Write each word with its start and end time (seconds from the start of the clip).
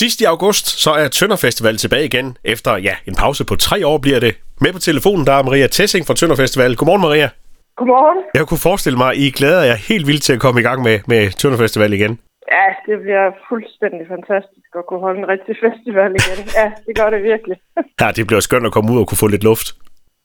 Sidst 0.00 0.20
i 0.20 0.24
august, 0.24 0.66
så 0.84 0.90
er 0.90 1.08
Tønder 1.08 1.36
Festival 1.36 1.76
tilbage 1.76 2.04
igen. 2.04 2.36
Efter 2.44 2.76
ja, 2.76 2.94
en 3.08 3.14
pause 3.14 3.44
på 3.44 3.54
tre 3.56 3.86
år 3.86 3.98
bliver 3.98 4.20
det. 4.20 4.32
Med 4.60 4.72
på 4.72 4.78
telefonen, 4.78 5.26
der 5.26 5.32
er 5.32 5.42
Maria 5.42 5.66
Tessing 5.66 6.06
fra 6.06 6.14
Tønder 6.14 6.36
Festival. 6.36 6.76
Godmorgen, 6.76 7.02
Maria. 7.02 7.28
Godmorgen. 7.76 8.18
Jeg 8.34 8.46
kunne 8.48 8.62
forestille 8.68 8.98
mig, 9.04 9.10
I 9.16 9.30
glæder 9.30 9.62
jer 9.62 9.74
helt 9.90 10.06
vildt 10.06 10.22
til 10.22 10.32
at 10.32 10.40
komme 10.40 10.60
i 10.60 10.64
gang 10.68 10.82
med, 10.82 11.00
med 11.06 11.30
Tønder 11.30 11.58
Festival 11.58 11.92
igen. 11.92 12.18
Ja, 12.52 12.66
det 12.86 12.96
bliver 13.04 13.26
fuldstændig 13.48 14.04
fantastisk 14.14 14.70
at 14.80 14.84
kunne 14.88 15.00
holde 15.00 15.18
en 15.22 15.28
rigtig 15.34 15.54
festival 15.64 16.10
igen. 16.20 16.38
Ja, 16.58 16.66
det 16.86 16.92
gør 16.98 17.10
det 17.10 17.22
virkelig. 17.22 17.56
Ja, 18.00 18.08
det 18.16 18.26
bliver 18.26 18.40
skønt 18.40 18.66
at 18.66 18.72
komme 18.72 18.92
ud 18.92 18.98
og 19.00 19.06
kunne 19.08 19.22
få 19.24 19.26
lidt 19.26 19.44
luft. 19.44 19.66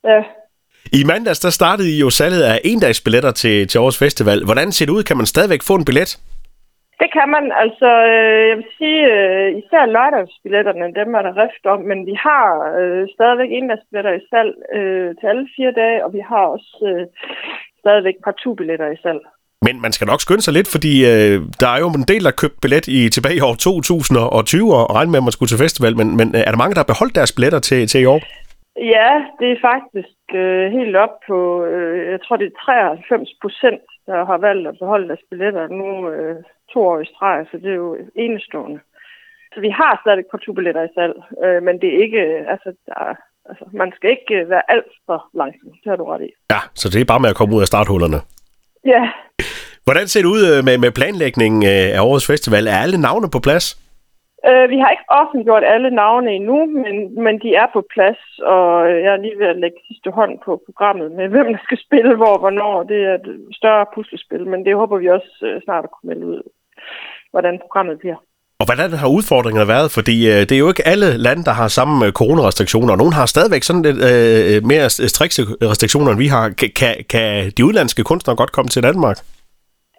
Ja. 0.03 0.21
I 0.99 1.03
mandags, 1.03 1.39
der 1.39 1.49
startede 1.49 1.89
I 1.95 1.99
jo 1.99 2.09
salget 2.09 2.43
af 2.43 2.61
endagsbilletter 2.63 3.31
til, 3.31 3.67
til 3.67 3.79
årets 3.79 3.97
festival. 3.97 4.45
Hvordan 4.45 4.71
ser 4.71 4.85
det 4.85 4.93
ud? 4.93 5.03
Kan 5.03 5.17
man 5.17 5.25
stadigvæk 5.25 5.61
få 5.63 5.75
en 5.75 5.85
billet? 5.85 6.19
Det 7.03 7.11
kan 7.17 7.29
man. 7.35 7.45
Altså, 7.63 7.89
øh, 8.11 8.43
jeg 8.49 8.57
vil 8.59 8.69
sige, 8.79 9.01
øh, 9.13 9.47
især 9.61 9.83
lørdagsbilletterne, 9.95 10.95
dem 10.99 11.09
er 11.17 11.23
der 11.27 11.33
rift 11.43 11.65
om, 11.73 11.79
men 11.89 11.99
vi 12.09 12.15
har 12.27 12.47
øh, 12.79 13.03
stadigvæk 13.15 13.51
endagsbilletter 13.51 14.13
i 14.19 14.25
salg 14.29 14.53
øh, 14.77 15.09
til 15.17 15.25
alle 15.31 15.47
fire 15.55 15.73
dage, 15.81 16.05
og 16.05 16.09
vi 16.17 16.21
har 16.29 16.43
også 16.55 16.71
øh, 16.89 17.05
stadigvæk 17.81 18.17
partout-billetter 18.25 18.89
i 18.95 19.01
salg. 19.03 19.21
Men 19.67 19.75
man 19.85 19.91
skal 19.95 20.07
nok 20.07 20.21
skynde 20.21 20.45
sig 20.45 20.53
lidt, 20.53 20.69
fordi 20.75 20.93
øh, 21.11 21.37
der 21.61 21.69
er 21.75 21.79
jo 21.83 21.87
en 21.87 22.09
del, 22.11 22.23
der 22.27 22.41
købt 22.41 22.57
billet 22.61 22.87
i 22.97 22.99
tilbage 23.15 23.39
i 23.39 23.45
år 23.49 23.55
2020 23.55 24.75
og 24.77 24.95
regne 24.97 25.11
med, 25.11 25.19
at 25.21 25.27
man 25.27 25.35
skulle 25.35 25.51
til 25.51 25.63
festival. 25.65 25.93
Men, 25.99 26.07
men 26.19 26.27
er 26.47 26.51
der 26.51 26.61
mange, 26.61 26.75
der 26.75 26.83
har 26.83 26.93
beholdt 26.93 27.17
deres 27.19 27.35
billetter 27.35 27.61
til, 27.69 27.79
til 27.91 28.01
i 28.01 28.09
år? 28.13 28.21
Ja, 28.95 29.11
det 29.39 29.49
er 29.51 29.65
faktisk 29.71 30.19
øh, 30.41 30.65
helt 30.77 30.95
op 31.05 31.15
på, 31.27 31.37
øh, 31.71 32.11
jeg 32.11 32.19
tror 32.21 32.35
det 32.37 32.47
er 32.47 32.59
93 32.65 33.29
procent, 33.41 33.85
der 34.07 34.25
har 34.25 34.37
valgt 34.37 34.67
at 34.67 34.79
beholde 34.81 35.07
deres 35.07 35.25
billetter 35.29 35.67
nu 35.79 35.89
øh, 36.09 36.35
to 36.73 36.79
år 36.91 36.99
i 36.99 37.05
streg, 37.13 37.45
så 37.51 37.57
det 37.57 37.69
er 37.71 37.79
jo 37.85 37.97
enestående. 38.15 38.79
Så 39.53 39.59
vi 39.65 39.69
har 39.69 39.99
stadig 40.03 40.23
partout-billetter 40.31 40.83
i 40.83 40.93
salg, 40.97 41.15
øh, 41.45 41.63
men 41.63 41.81
det 41.81 41.89
er 41.95 41.99
ikke, 42.05 42.21
altså, 42.53 42.69
der, 42.87 42.93
er- 43.09 43.21
altså, 43.49 43.65
man 43.73 43.91
skal 43.95 44.09
ikke 44.09 44.33
øh, 44.41 44.49
være 44.49 44.71
alt 44.73 44.91
for 45.05 45.19
langsom, 45.39 45.69
det 45.83 45.89
har 45.91 45.95
du 45.95 46.05
ret 46.05 46.21
i. 46.29 46.31
Ja, 46.53 46.59
så 46.73 46.85
det 46.89 47.01
er 47.01 47.05
bare 47.13 47.19
med 47.23 47.29
at 47.33 47.35
komme 47.39 47.55
ud 47.55 47.61
af 47.61 47.67
starthullerne. 47.67 48.19
Ja, 48.85 49.03
Hvordan 49.87 50.07
ser 50.07 50.21
det 50.21 50.27
ud 50.35 50.43
øh, 50.51 50.59
med, 50.67 50.75
med 50.77 50.91
planlægningen 50.99 51.61
øh, 51.73 51.87
af 51.97 52.01
årets 52.09 52.27
festival? 52.31 52.67
Er 52.67 52.77
alle 52.85 52.97
navne 53.07 53.27
på 53.35 53.39
plads? 53.47 53.65
øh, 54.49 54.65
vi 54.73 54.77
har 54.81 54.89
ikke 54.91 55.09
offentliggjort 55.21 55.63
alle 55.73 55.89
navne 56.01 56.29
endnu, 56.37 56.57
men, 56.83 56.95
men 57.25 57.35
de 57.43 57.49
er 57.61 57.67
på 57.73 57.81
plads, 57.93 58.21
og 58.53 58.67
øh, 58.91 58.97
jeg 59.03 59.11
er 59.13 59.21
lige 59.25 59.39
ved 59.39 59.47
at 59.53 59.59
lægge 59.63 59.77
sidste 59.87 60.09
hånd 60.17 60.33
på 60.45 60.51
programmet 60.67 61.11
med, 61.11 61.27
hvem 61.33 61.47
der 61.53 61.61
skal 61.63 61.79
spille 61.87 62.15
hvor 62.15 62.33
og 62.35 62.39
hvornår. 62.39 62.83
Det 62.83 62.99
er 63.09 63.13
et 63.13 63.47
større 63.59 63.85
puslespil, 63.95 64.43
men 64.47 64.65
det 64.65 64.75
håber 64.75 64.97
vi 64.97 65.07
også 65.17 65.31
øh, 65.47 65.61
snart 65.65 65.83
at 65.83 65.91
kunne 65.91 66.07
melde 66.09 66.25
ud, 66.33 66.41
hvordan 67.33 67.59
programmet 67.63 67.99
bliver. 67.99 68.19
Og 68.61 68.65
hvordan 68.67 68.91
har 69.01 69.09
udfordringerne 69.17 69.67
været? 69.75 69.89
Fordi 69.97 70.15
øh, 70.31 70.39
det 70.47 70.51
er 70.55 70.63
jo 70.63 70.71
ikke 70.73 70.87
alle 70.93 71.09
lande, 71.27 71.43
der 71.49 71.55
har 71.61 71.67
samme 71.67 72.05
øh, 72.05 72.11
coronarestriktioner. 72.19 72.91
og 72.93 72.97
Nogle 72.97 73.13
har 73.19 73.25
stadigvæk 73.25 73.63
sådan 73.63 73.85
lidt 73.87 73.99
øh, 74.11 74.57
mere 74.71 74.89
strikse 74.89 75.41
restriktioner, 75.71 76.09
end 76.11 76.19
vi 76.25 76.29
har. 76.35 76.45
Kan, 76.59 76.69
kan, 76.79 76.93
kan 77.13 77.51
de 77.57 77.65
udlandske 77.67 78.03
kunstnere 78.03 78.37
godt 78.41 78.51
komme 78.55 78.69
til 78.69 78.83
Danmark? 78.83 79.17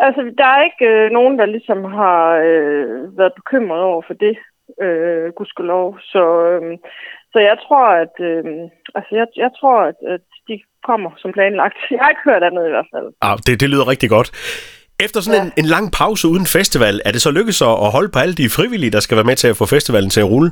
Altså, 0.06 0.20
der 0.41 0.48
er 0.54 0.60
ikke 0.68 0.84
øh, 0.92 1.10
nogen, 1.10 1.38
der 1.41 1.46
ligesom 1.46 1.84
har 1.84 2.20
øh, 2.48 3.19
været 3.19 3.32
bekymret 3.41 3.82
over 3.91 4.02
for 4.08 4.14
det, 4.24 4.34
øh, 4.84 5.26
gudskelov. 5.36 5.98
Så, 6.12 6.24
øh, 6.50 6.78
så 7.32 7.38
jeg 7.38 7.56
tror, 7.66 7.86
at, 8.04 8.14
øh, 8.30 8.44
altså, 8.94 9.12
jeg, 9.20 9.26
jeg 9.36 9.50
tror, 9.60 9.78
at, 9.91 9.98
at 10.14 10.24
de 10.48 10.60
kommer 10.88 11.10
som 11.22 11.32
planlagt. 11.32 11.76
Jeg 11.91 11.98
har 12.02 12.10
ikke 12.10 12.28
hørt 12.30 12.42
andet 12.48 12.66
i 12.66 12.74
hvert 12.74 12.91
fald. 12.94 13.08
Ah, 13.20 13.36
det, 13.46 13.60
det 13.60 13.69
lyder 13.70 13.91
rigtig 13.92 14.10
godt. 14.16 14.28
Efter 15.06 15.20
sådan 15.20 15.41
Ja. 15.41 15.45
en, 15.47 15.53
en 15.62 15.69
lang 15.75 15.87
pause 16.00 16.25
uden 16.33 16.47
festival, 16.59 16.95
er 17.06 17.11
det 17.14 17.23
så 17.27 17.31
lykkedes 17.39 17.62
at 17.62 17.91
holde 17.97 18.11
på 18.14 18.19
alle 18.25 18.34
de 18.42 18.48
frivillige, 18.56 18.91
der 18.97 19.00
skal 19.00 19.17
være 19.17 19.31
med 19.31 19.37
til 19.42 19.48
at 19.53 19.56
få 19.61 19.67
festivalen 19.77 20.11
til 20.11 20.20
at 20.25 20.31
rulle? 20.34 20.50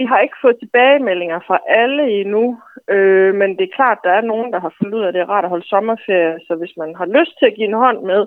Vi 0.00 0.04
har 0.10 0.18
ikke 0.26 0.38
fået 0.44 0.56
tilbagemeldinger 0.62 1.38
fra 1.48 1.58
alle 1.82 2.02
endnu, 2.20 2.44
øh, 2.94 3.30
men 3.40 3.48
det 3.56 3.64
er 3.66 3.76
klart, 3.80 3.98
der 4.06 4.12
er 4.18 4.24
nogen, 4.32 4.48
der 4.54 4.60
har 4.66 4.72
fundet 4.78 4.94
ud 4.98 5.02
af, 5.04 5.08
at 5.08 5.14
det 5.14 5.20
er 5.22 5.30
rart 5.34 5.44
at 5.46 5.50
holde 5.54 5.68
sommerferie. 5.74 6.34
Så 6.46 6.52
hvis 6.60 6.74
man 6.82 6.90
har 7.00 7.08
lyst 7.18 7.34
til 7.38 7.46
at 7.50 7.54
give 7.56 7.68
en 7.72 7.80
hånd 7.84 8.00
med, 8.12 8.22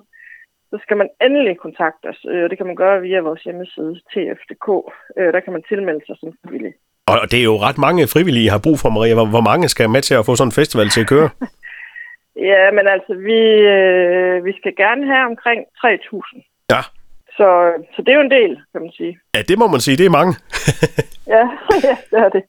så 0.72 0.76
skal 0.84 0.98
man 1.02 1.10
endelig 1.26 1.56
kontakte 1.66 2.06
os. 2.12 2.20
Øh, 2.32 2.44
og 2.44 2.50
det 2.50 2.58
kan 2.58 2.68
man 2.72 2.76
gøre 2.84 3.02
via 3.08 3.20
vores 3.30 3.42
hjemmeside, 3.48 3.94
tf.dk. 4.12 4.68
Øh, 5.20 5.30
der 5.36 5.40
kan 5.44 5.54
man 5.56 5.64
tilmelde 5.70 6.04
sig 6.08 6.16
som 6.20 6.30
frivillig. 6.44 6.74
Og 7.12 7.18
det 7.32 7.40
er 7.40 7.48
jo 7.52 7.58
ret 7.68 7.78
mange 7.86 8.08
frivillige, 8.16 8.46
I 8.46 8.54
har 8.56 8.62
brug 8.66 8.78
for, 8.80 8.90
Maria. 8.90 9.14
Hvor, 9.20 9.26
hvor 9.36 9.46
mange 9.52 9.66
skal 9.74 9.90
med 9.90 10.02
til 10.02 10.16
at 10.20 10.26
få 10.26 10.34
sådan 10.36 10.48
en 10.52 10.60
festival 10.62 10.88
til 10.90 11.02
at 11.06 11.08
køre? 11.16 11.30
Ja, 12.36 12.72
men 12.72 12.88
altså, 12.88 13.14
vi, 13.14 13.42
øh, 13.76 14.46
vi 14.46 14.54
skal 14.60 14.76
gerne 14.76 15.06
have 15.06 15.26
omkring 15.26 15.62
3.000. 15.78 16.68
Ja. 16.72 16.82
Så, 17.38 17.48
så 17.96 18.02
det 18.02 18.10
er 18.10 18.16
jo 18.16 18.28
en 18.30 18.38
del, 18.40 18.54
kan 18.72 18.82
man 18.82 18.92
sige. 18.92 19.20
Ja, 19.36 19.42
det 19.42 19.58
må 19.60 19.68
man 19.68 19.80
sige, 19.80 19.98
det 19.98 20.06
er 20.06 20.18
mange. 20.20 20.34
Ja, 21.28 21.44
ja 21.88 21.96
det 22.12 22.20
er 22.26 22.30
det. 22.30 22.44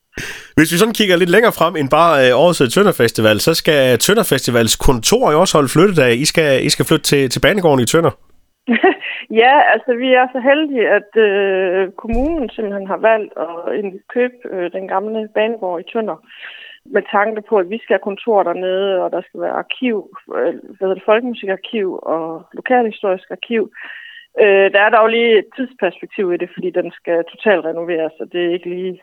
Hvis 0.57 0.71
vi 0.73 0.77
sådan 0.77 0.93
kigger 0.93 1.15
lidt 1.17 1.29
længere 1.29 1.57
frem 1.59 1.75
end 1.75 1.89
bare 1.89 2.13
øh, 2.23 2.31
årets 2.43 2.61
øh, 2.61 2.69
Tønder 2.69 2.95
Festival, 3.01 3.39
så 3.39 3.53
skal 3.53 3.99
Tønder 3.99 4.23
Festivals 4.33 4.75
kontor 4.75 5.31
jo 5.31 5.39
også 5.39 5.57
holde 5.57 5.73
flyttedag. 5.75 6.11
I 6.23 6.25
skal, 6.25 6.65
I 6.65 6.69
skal 6.69 6.85
flytte 6.85 7.05
til, 7.11 7.29
til 7.29 7.39
Banegården 7.39 7.83
i 7.83 7.85
Tønder. 7.91 8.13
ja, 9.41 9.53
altså 9.73 9.91
vi 10.03 10.09
er 10.19 10.27
så 10.35 10.39
heldige, 10.49 10.85
at 10.99 11.11
øh, 11.27 11.91
kommunen 12.01 12.49
simpelthen 12.49 12.87
har 12.87 12.99
valgt 13.09 13.33
at 13.45 13.47
købe 14.13 14.37
øh, 14.51 14.71
den 14.71 14.87
gamle 14.87 15.29
banegård 15.35 15.81
i 15.81 15.89
Tønder 15.91 16.17
med 16.95 17.03
tanke 17.11 17.41
på, 17.49 17.55
at 17.57 17.69
vi 17.69 17.77
skal 17.77 17.93
have 17.93 18.07
kontor 18.09 18.43
dernede, 18.43 19.03
og 19.03 19.11
der 19.11 19.21
skal 19.21 19.41
være 19.41 19.59
arkiv, 19.63 19.97
øh, 20.37 20.53
hvad 20.75 20.83
hedder 20.85 20.99
det, 20.99 21.09
folkemusikarkiv 21.11 21.87
og 22.13 22.23
lokalhistorisk 22.53 23.27
arkiv. 23.31 23.63
Øh, 24.43 24.67
der 24.73 24.81
er 24.83 24.89
dog 24.89 25.07
lige 25.07 25.37
et 25.39 25.49
tidsperspektiv 25.55 26.25
i 26.33 26.37
det, 26.37 26.49
fordi 26.55 26.69
den 26.79 26.91
skal 26.99 27.17
totalt 27.31 27.65
renoveres, 27.65 28.15
og 28.21 28.27
det 28.31 28.41
er 28.45 28.51
ikke 28.57 28.69
lige, 28.75 28.93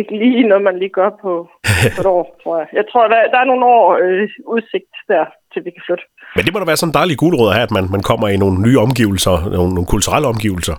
ikke 0.00 0.12
lige 0.22 0.48
noget, 0.48 0.64
man 0.64 0.78
lige 0.78 0.96
gør 1.00 1.10
på, 1.24 1.32
på 1.94 2.00
et 2.02 2.10
år, 2.16 2.24
tror 2.42 2.58
jeg. 2.58 2.68
Jeg 2.72 2.84
tror, 2.90 3.08
der, 3.08 3.20
der 3.32 3.38
er 3.40 3.50
nogle 3.50 3.66
år 3.66 3.86
øh, 4.02 4.28
udsigt 4.54 4.94
der, 5.08 5.24
til 5.52 5.64
vi 5.64 5.70
kan 5.70 5.86
flytte. 5.86 6.04
Men 6.36 6.44
det 6.44 6.52
må 6.52 6.58
da 6.58 6.70
være 6.70 6.80
sådan 6.80 6.90
en 6.90 6.98
dejlig 7.00 7.16
guldråd 7.22 7.52
have, 7.56 7.68
at 7.68 7.76
man, 7.76 7.86
man 7.96 8.02
kommer 8.10 8.28
i 8.28 8.36
nogle 8.42 8.56
nye 8.66 8.78
omgivelser, 8.86 9.36
nogle, 9.56 9.72
nogle 9.76 9.92
kulturelle 9.94 10.28
omgivelser. 10.34 10.76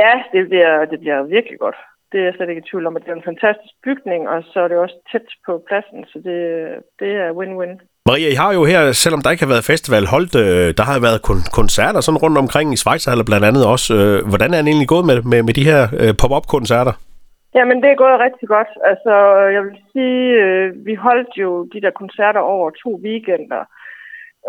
Ja, 0.00 0.12
det 0.32 0.42
bliver, 0.48 0.84
det 0.90 0.98
bliver 1.00 1.22
virkelig 1.36 1.58
godt. 1.58 1.78
Det 2.14 2.20
er 2.22 2.28
jeg 2.28 2.34
slet 2.36 2.50
ikke 2.50 2.64
i 2.64 2.68
tvivl 2.70 2.86
om, 2.86 2.96
at 2.96 3.02
det 3.04 3.10
er 3.10 3.20
en 3.20 3.30
fantastisk 3.30 3.74
bygning, 3.86 4.28
og 4.28 4.38
så 4.50 4.58
er 4.64 4.68
det 4.68 4.78
også 4.84 4.96
tæt 5.10 5.28
på 5.46 5.52
pladsen, 5.68 6.00
så 6.10 6.16
det, 6.28 6.38
det 7.00 7.10
er 7.22 7.36
win-win. 7.38 7.72
Maria, 8.08 8.28
I 8.34 8.40
har 8.42 8.50
jo 8.58 8.62
her, 8.72 8.80
selvom 9.04 9.22
der 9.22 9.30
ikke 9.30 9.44
har 9.44 9.54
været 9.54 9.70
festival, 9.72 10.04
holdt, 10.14 10.34
øh, 10.44 10.68
der 10.78 10.84
har 10.90 10.98
været 11.06 11.20
kon- 11.28 11.50
koncerter 11.60 12.00
sådan 12.00 12.22
rundt 12.24 12.38
omkring 12.44 12.68
i 12.72 12.80
Schweizerhalle 12.82 13.24
blandt 13.30 13.46
andet 13.48 13.64
også. 13.74 13.88
Øh, 13.98 14.16
hvordan 14.32 14.50
er 14.54 14.60
det 14.62 14.70
egentlig 14.72 14.92
gået 14.94 15.06
med, 15.10 15.16
med, 15.32 15.40
med 15.48 15.54
de 15.58 15.68
her 15.70 15.80
øh, 16.00 16.12
pop-up-koncerter? 16.20 16.94
Jamen, 17.56 17.78
det 17.82 17.88
er 17.90 18.02
gået 18.04 18.24
rigtig 18.26 18.48
godt. 18.56 18.72
Altså, 18.90 19.14
jeg 19.54 19.62
vil 19.66 19.76
sige, 19.92 20.24
øh, 20.42 20.66
vi 20.88 20.94
holdt 21.06 21.32
jo 21.42 21.50
de 21.74 21.80
der 21.84 21.92
koncerter 22.02 22.42
over 22.54 22.68
to 22.82 22.90
weekender. 23.06 23.62
Øh, 23.62 23.83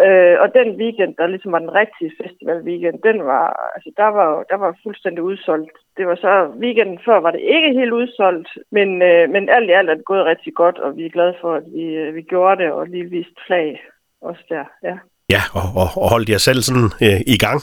Øh, 0.03 0.35
og 0.43 0.47
den 0.59 0.69
weekend, 0.81 1.13
der 1.17 1.27
ligesom 1.27 1.51
var 1.51 1.59
den 1.59 1.73
rigtige 1.81 2.11
festival-weekend, 2.21 2.97
den 3.09 3.17
var, 3.31 3.71
altså, 3.75 3.89
der 3.97 4.09
var, 4.17 4.43
der 4.51 4.57
var 4.63 4.79
fuldstændig 4.83 5.23
udsolgt. 5.23 5.77
Det 5.97 6.07
var 6.07 6.15
så, 6.15 6.31
weekenden 6.63 6.99
før 7.05 7.17
var 7.19 7.31
det 7.31 7.41
ikke 7.55 7.73
helt 7.79 7.93
udsolgt, 7.93 8.49
men, 8.71 9.01
øh, 9.01 9.29
men 9.29 9.49
alt 9.49 9.69
i 9.69 9.73
alt 9.73 9.89
er 9.89 9.95
det 9.95 10.05
gået 10.05 10.25
rigtig 10.25 10.53
godt, 10.53 10.77
og 10.79 10.97
vi 10.97 11.05
er 11.05 11.09
glade 11.09 11.35
for, 11.41 11.53
at 11.53 11.63
vi, 11.73 11.83
øh, 11.83 12.15
vi 12.15 12.21
gjorde 12.21 12.63
det, 12.63 12.71
og 12.71 12.87
lige 12.87 13.09
viste 13.09 13.41
flag 13.47 13.81
også 14.21 14.43
der, 14.49 14.65
ja. 14.83 14.97
Ja, 15.29 15.41
og, 15.59 15.67
og, 15.81 15.87
og 16.03 16.09
holdt 16.09 16.29
jer 16.29 16.37
selv 16.37 16.61
sådan 16.61 16.89
øh, 17.05 17.19
i 17.35 17.37
gang? 17.45 17.61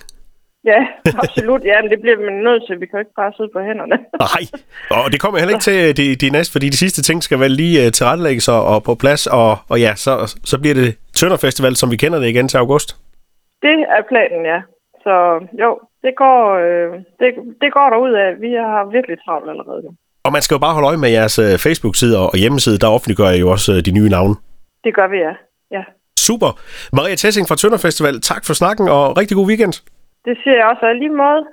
Ja, 0.64 0.80
absolut. 1.22 1.62
Ja, 1.64 1.82
men 1.82 1.90
det 1.90 2.00
bliver 2.00 2.18
man 2.26 2.34
nødt 2.48 2.62
til. 2.66 2.80
Vi 2.80 2.86
kan 2.86 2.96
jo 2.98 2.98
ikke 2.98 3.18
bare 3.22 3.32
sidde 3.36 3.50
på 3.56 3.60
hænderne. 3.68 3.96
Nej, 4.26 4.42
og 4.96 5.12
det 5.12 5.20
kommer 5.20 5.38
heller 5.38 5.54
ikke 5.54 5.68
til 5.70 5.96
de, 5.96 6.06
de 6.24 6.30
næste, 6.30 6.52
fordi 6.52 6.68
de 6.68 6.76
sidste 6.76 7.02
ting 7.02 7.22
skal 7.22 7.40
vel 7.40 7.50
lige 7.50 7.86
uh, 7.86 7.92
tilrettelægges 7.92 8.48
og, 8.48 8.64
og 8.72 8.82
på 8.82 8.94
plads, 8.94 9.26
og, 9.26 9.50
og 9.68 9.80
ja, 9.80 9.92
så, 9.94 10.12
så 10.44 10.60
bliver 10.60 10.74
det 10.74 10.88
Tønder 11.18 11.36
Festival, 11.36 11.76
som 11.76 11.90
vi 11.90 11.96
kender 11.96 12.18
det 12.18 12.28
igen 12.28 12.48
til 12.48 12.58
august. 12.58 12.88
Det 13.62 13.76
er 13.96 14.02
planen, 14.08 14.42
ja. 14.52 14.60
Så 15.04 15.14
jo, 15.62 15.70
det 16.04 16.12
går, 16.22 16.38
øh, 16.64 16.92
det, 17.20 17.28
det 17.62 17.72
går 17.76 17.86
derud 17.92 18.12
af. 18.24 18.40
Vi 18.40 18.50
har 18.52 18.90
virkelig 18.96 19.16
travlt 19.24 19.50
allerede. 19.50 19.82
Og 20.24 20.32
man 20.32 20.42
skal 20.42 20.54
jo 20.54 20.58
bare 20.58 20.74
holde 20.74 20.88
øje 20.88 20.96
med 20.96 21.10
jeres 21.10 21.38
uh, 21.38 21.44
Facebook-side 21.66 22.18
og 22.18 22.38
hjemmeside, 22.38 22.78
der 22.78 22.88
offentliggør 22.88 23.30
I 23.30 23.38
jo 23.38 23.50
også 23.50 23.72
de 23.86 23.92
nye 23.98 24.08
navne. 24.08 24.34
Det 24.84 24.94
gør 24.94 25.08
vi, 25.08 25.16
ja. 25.16 25.34
ja. 25.76 25.82
Super. 26.18 26.50
Maria 26.92 27.14
Tessing 27.14 27.48
fra 27.48 27.56
Tønder 27.56 27.78
Festival, 27.78 28.20
tak 28.20 28.42
for 28.46 28.54
snakken, 28.54 28.88
og 28.88 29.16
rigtig 29.18 29.34
god 29.36 29.46
weekend. 29.46 29.74
Det 30.24 30.38
siger 30.42 30.56
jeg 30.56 30.66
også 30.66 30.86
og 30.86 30.94
lige 30.94 31.10
måde. 31.24 31.46